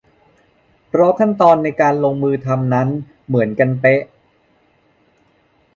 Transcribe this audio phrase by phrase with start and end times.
[0.87, 2.87] เพราะขั้นตอนในการลงมือทำนั้น
[3.27, 4.01] เหมือนกันเป๊ะ